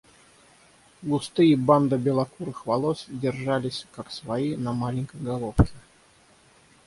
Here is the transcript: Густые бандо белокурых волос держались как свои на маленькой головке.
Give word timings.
Густые 1.03 1.55
бандо 1.57 1.95
белокурых 1.97 2.65
волос 2.65 3.05
держались 3.07 3.85
как 3.91 4.11
свои 4.11 4.55
на 4.55 4.73
маленькой 4.73 5.21
головке. 5.21 5.69